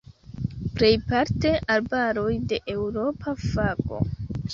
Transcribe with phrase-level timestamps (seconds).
[0.77, 4.01] Plejparte arbaroj de eŭropa fago.